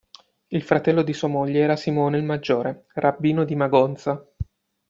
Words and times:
Il 0.47 0.63
fratello 0.63 1.03
di 1.03 1.13
sua 1.13 1.27
moglie 1.27 1.59
era 1.59 1.75
Simone 1.75 2.17
il 2.17 2.23
Maggiore, 2.23 2.87
rabbino 2.95 3.43
di 3.43 3.55
Magonza. 3.55 4.19